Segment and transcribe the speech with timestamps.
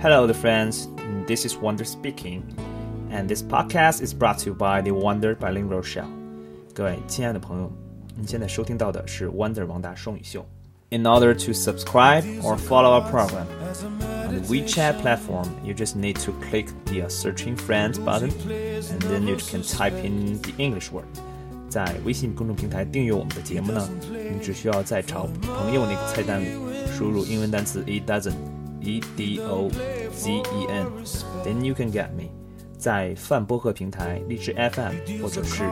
[0.00, 0.88] Hello, the friends.
[1.26, 2.42] This is Wonder speaking,
[3.10, 6.04] and this podcast is brought to you by the Wonder Bilingual Show.
[6.74, 7.72] 各位亲爱的朋友，
[8.16, 10.44] 你现在收听到的是 Wonder 王达双语秀。
[10.90, 13.46] In order to subscribe or follow our program
[14.28, 19.26] on the WeChat platform, you just need to click the searching friends button, and then
[19.26, 21.06] you can type in the English word.
[21.68, 26.46] 在微信公众平台订阅我们的节目呢，你只需要在找朋友那个菜单里
[26.96, 28.34] 输入英文单词 e dozen
[28.80, 29.70] e d o
[30.12, 32.30] z e n，then you can get me。
[32.76, 35.64] 在泛播客平台荔枝 FM 或者是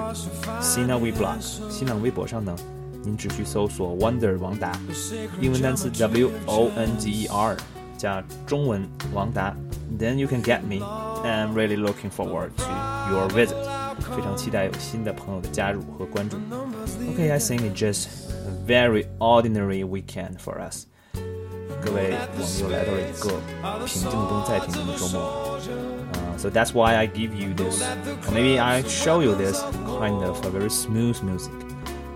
[0.61, 1.29] 新浪微博
[1.69, 2.57] 新浪微博上呢，
[3.05, 4.73] 您只需搜索 Wonder 王达，
[5.41, 7.57] 英文单词 W O N G E R
[7.99, 9.55] 加中文王达，
[9.99, 13.57] then you can get me。I'm really looking forward to your visit。
[14.17, 16.39] 非常期待有新的朋友的加入和关注。
[17.15, 18.09] Okay, I think it's just
[18.47, 20.87] a very ordinary weekend for us.
[22.47, 23.29] 各位，我们又来到了一个
[23.87, 25.59] 平静中再平静的周末。
[26.13, 29.63] Uh, so that's why I give you this, or maybe I show you this
[29.99, 31.51] kind of a very smooth music.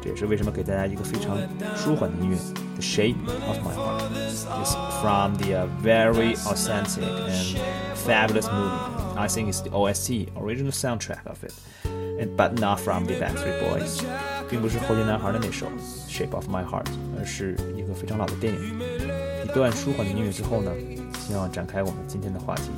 [0.02, 1.36] 这也是为什么给大家一个非常
[1.76, 2.36] 舒缓的音乐。
[2.76, 3.16] The shape
[3.46, 4.46] of my heart is
[5.00, 7.56] from the uh, very authentic and
[7.94, 8.70] fabulous movie.
[9.16, 11.54] I think it's the OST original soundtrack of it,
[12.20, 14.02] and but not from the Backstreet Boys，
[14.50, 15.66] 并不是后街男孩的那首《
[16.06, 18.78] Shape of My Heart》，而是一个非常老的电影。
[19.50, 20.70] 一段舒缓的音乐之后呢，
[21.18, 22.70] 希望展开我们今天的话题。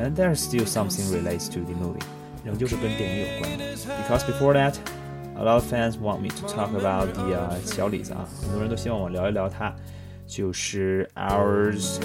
[0.00, 2.02] And there's still something relates to the movie，
[2.44, 3.64] 仍旧是跟电影有关的。
[3.76, 4.74] Because before that,
[5.36, 9.74] a lot of fans want me to talk about the、uh, 小李子啊，很多人都希望我聊一聊他，
[10.26, 11.98] 就是 ours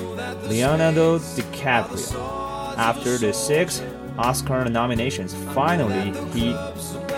[0.49, 3.81] Leonardo DiCaprio。after the six
[4.17, 6.55] Oscar nominations, finally he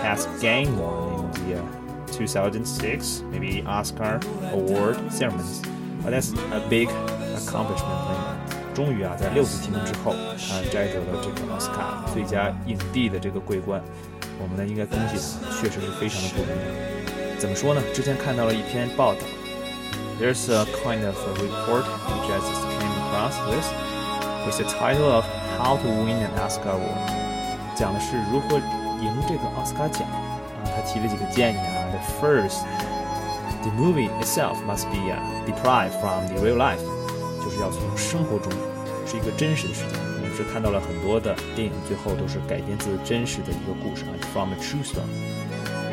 [0.02, 4.20] has gained one in the uh, 2006 maybe Oscar
[4.52, 5.62] award ceremonies.
[6.06, 6.88] But that's a big
[7.36, 8.02] accomplishment
[8.74, 13.82] 终于啊，在六次提名之后，啊，摘得了这个奥斯卡最佳影帝的这个桂冠。
[14.40, 17.38] 我们呢，应该恭喜他，确实是非常的不容易。
[17.38, 17.82] 怎么说呢？
[17.94, 19.20] 之前看到了一篇报道，
[20.18, 23.68] There's a kind of a report which I just came across with
[24.46, 25.24] with the title of
[25.58, 27.12] How to win an Oscar award，
[27.76, 30.16] 讲的是如何赢这个奥斯卡奖啊。
[30.64, 31.92] 他提了几个建议啊。
[31.92, 32.64] The first,
[33.63, 36.81] The movie itself must be a deprived from the real life，
[37.43, 38.51] 就是要从生活中
[39.05, 39.99] 是一个真实的事情。
[40.17, 45.07] 我们是看到了很多的电影，最后都是改编自真实的一个故事啊，from a true story。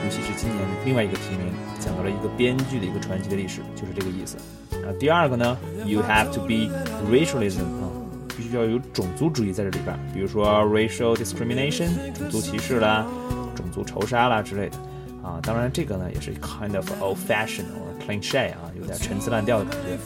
[0.04, 4.36] 尤其是今年另外一个提名，讲到了一个编剧的一个传奇的历史，就是这个意思。
[4.84, 6.68] 啊，第二个呢，You have to be
[7.10, 7.90] racialism 啊。
[8.36, 13.06] 必须要有种族主义在这里边，比如说 racial discrimination 种族歧视啦、
[13.54, 14.76] 种族仇杀啦之类的
[15.23, 15.39] 啊。
[15.41, 19.97] 当然，这个呢也是 kind of old-fashioned or cliche 啊，有点陈词滥调的感觉。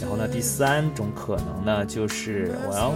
[0.00, 2.92] 然后呢，第三种可能呢就是 well，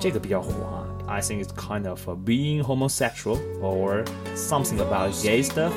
[0.00, 0.86] 这个比较火啊。
[1.08, 4.04] I think it's kind of being homosexual or
[4.34, 5.70] something about gay stuff,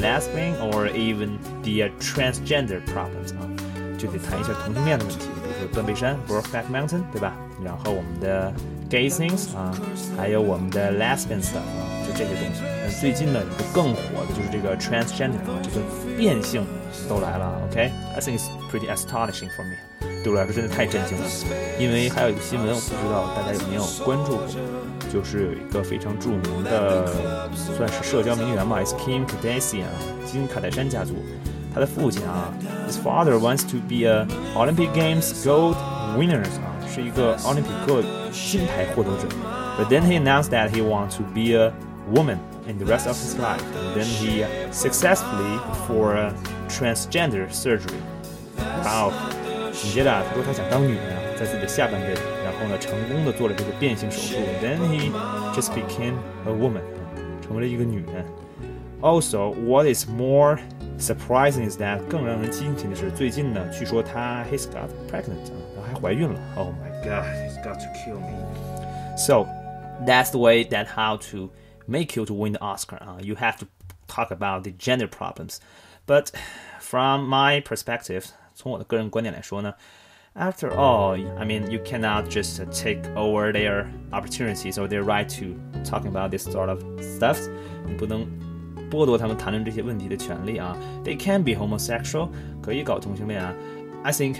[0.00, 3.50] lesbian, or even the transgender problems 啊，
[3.98, 5.39] 就得谈一下同性恋的问题，比如说
[5.73, 7.35] 断背山 （Brokeback Mountain），对吧？
[7.63, 8.51] 然后我们的
[8.89, 9.71] gay things 啊，
[10.17, 12.61] 还有我们的 lesbian stuff 啊，就这些东西。
[12.83, 16.65] 那最近呢，一个更火的就是这个 transgender 啊，这个变性
[17.07, 17.61] 都来了。
[17.69, 19.75] OK，I think it's pretty astonishing for me。
[20.23, 21.23] 对我来说真的太震惊了。
[21.79, 24.47] 因为还有一个新闻，我不知道大家有没有关注过，
[25.11, 27.07] 就是有一个非常著名的，
[27.55, 29.93] 算是社交名媛嘛，is Kim Kardashian 啊，
[30.25, 31.15] 金卡戴珊家族，
[31.74, 32.52] 他的父亲啊，
[32.88, 35.76] his father wants to be a Olympic Games gold
[36.16, 36.72] winners 啊。
[36.88, 38.02] 是一个奥林匹克
[38.32, 39.28] 金牌获得者。
[39.78, 41.70] But then he announced that he wants to be a
[42.10, 43.60] woman in the rest of his life.
[43.76, 46.32] And then he successfully for a
[46.70, 48.00] transgender surgery.
[48.82, 49.12] 哇哦！
[49.74, 54.36] 紧接着啊，他说他想当女人啊，在自己的下半辈子，然后呢，成功的做了这个变性手术。
[54.62, 55.10] Then he
[55.54, 56.14] just became
[56.46, 56.80] a woman，
[57.46, 58.24] 成为了一个女人。
[59.02, 60.56] Also, what is more
[61.00, 66.00] surprising is that 更让人惊奇的是，最近呢，据说他 he's got pregnant 啊。
[66.00, 66.40] 怀孕了。
[66.56, 69.16] Oh my god, it's got to kill me.
[69.16, 69.46] So
[70.04, 71.50] that's the way that how to
[71.86, 72.98] make you to win the Oscar.
[73.00, 73.66] Uh, you have to
[74.08, 75.58] talk about the gender problems.
[76.06, 76.32] But
[76.80, 79.74] from my perspective, 从我的个人观点来说呢，
[80.34, 86.08] After all, I mean, you cannot just take over their opportunities or their right to talking
[86.08, 87.38] about this sort of stuff.
[87.86, 88.26] 你不能
[88.90, 90.76] 剥夺他们谈论这些问题的权利啊。
[91.04, 92.28] They can be homosexual，
[92.62, 93.52] 可以搞同性恋啊。
[94.02, 94.36] I think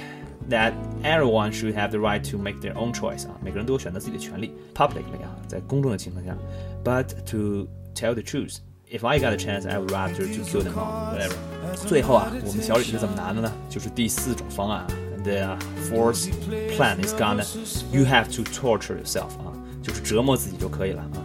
[0.48, 0.72] that
[1.02, 6.36] everyone should have the right to make their own choice 啊，每个人都有选择自己的权利，publicly 啊，在公众的情况下。
[6.84, 8.58] But to tell the truth,
[8.88, 11.34] if I got a chance, I would rather to kill them all, whatever.
[11.74, 13.52] 最后啊，我们小李是怎么拿的呢？
[13.68, 14.86] 就是第四种方案啊
[15.24, 15.58] the
[15.90, 16.28] fourth
[16.76, 17.44] plan is gonna
[17.90, 19.50] you have to torture yourself 啊，
[19.82, 21.19] 就是折磨自己就可以了啊。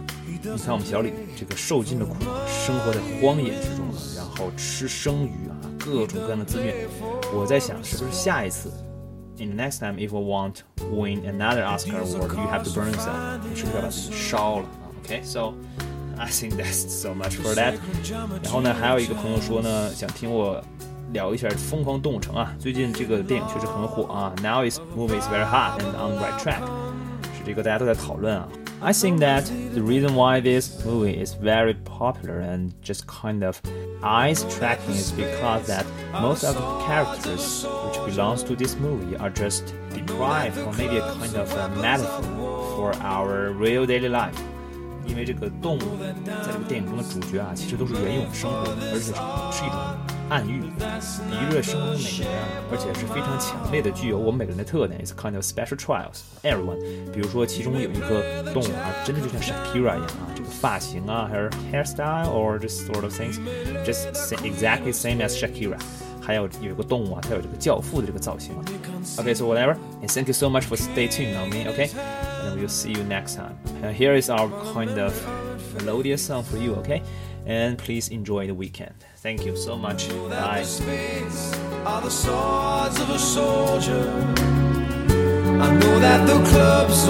[0.55, 2.15] 你看我们小李这个受尽了苦，
[2.47, 6.87] 生活在荒野之中了，然后吃生鱼啊，各种各样的自虐。
[7.33, 8.71] 我在想，是不是下一次
[9.37, 10.61] ，in the next time if we want
[10.91, 14.65] win another Oscar award, you have to burn yourself，你是不是要把自己烧了
[15.03, 15.53] ？OK，so、okay?
[16.17, 17.75] I think that's so much for that。
[18.43, 20.63] 然后呢，还有一个朋友说呢，想听我
[21.11, 24.33] 聊一下《疯狂动物城》啊，最近这个电影确实很火啊。
[24.41, 26.61] Now is movie is very hot and on the right track，
[27.37, 28.47] 是这个大家都在讨论啊。
[28.80, 29.44] I think that
[29.74, 33.60] the reason why this movie is very popular and just kind of
[34.02, 35.86] eyes-tracking is because that
[36.20, 41.14] most of the characters which belongs to this movie are just deprived or maybe a
[41.14, 42.22] kind of a metaphor
[42.74, 44.34] for our real daily life.
[45.06, 46.14] 因为这个动物在
[46.44, 49.12] 这个电影中的主角啊，其实都是原有生活的，而且
[49.52, 49.78] 是一种
[50.28, 52.32] 暗喻，比喻着生活中每个人，
[52.70, 54.98] 而且是非常强烈的，具有我们每个人的特点。
[55.04, 56.78] It's kind of special trials everyone。
[57.12, 64.12] 比如说，其中有一个动物啊，真的就像 Shakira 一样啊，这个发型啊，还是 hairstyle or just sort of things，just
[64.42, 65.78] exactly same as Shakira。
[66.24, 68.62] 还有有一个动物啊，它有这个教父的这个造型啊。
[69.18, 71.66] Okay, so whatever, and thank you so much for stay tuned on me.
[71.66, 71.90] Okay,
[72.44, 73.56] and we'll see you next time.
[73.82, 75.12] And here is our kind of
[75.74, 76.76] melodious song for you.
[76.76, 77.02] Okay,
[77.47, 78.93] and please enjoy the weekend.
[79.17, 80.09] Thank you so much.
[80.09, 80.65] Bye.
[81.85, 84.03] Are the swords of a soldier.
[85.59, 87.07] I know that the clubs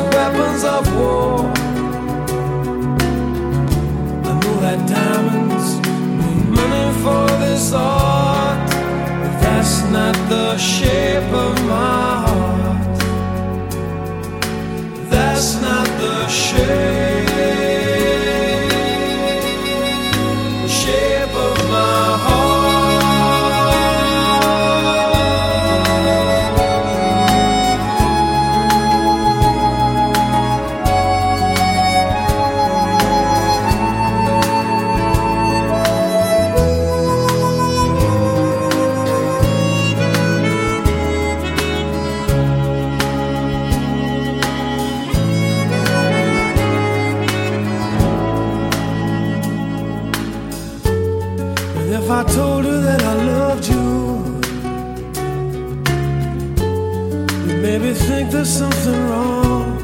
[58.38, 59.78] there's something wrong.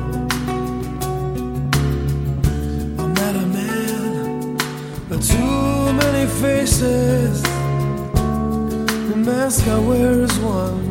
[3.00, 4.57] I'm not a man,
[5.09, 7.41] but too many faces.
[9.09, 10.83] The mask I wear is one.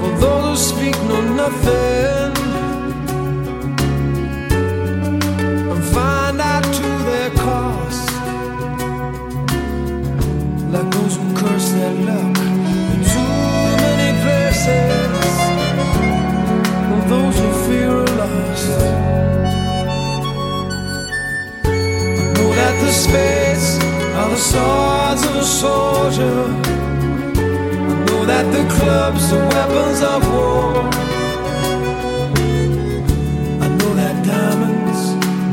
[0.00, 2.43] For those who speak know nothing.
[11.84, 12.34] i know
[22.56, 23.78] that the spades
[24.18, 26.40] are the swords of a soldier.
[27.36, 30.72] I know that the clubs are weapons of war.
[33.64, 35.00] I know that diamonds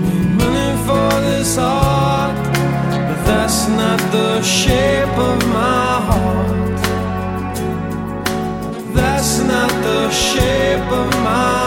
[0.05, 2.37] mean money for this heart,
[3.07, 6.10] but that's not the shape of my heart.
[11.21, 11.60] smile.